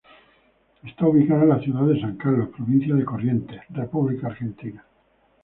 [0.83, 4.83] Está ubicada en la ciudad de San Carlos, provincia de Corrientes, República Argentina.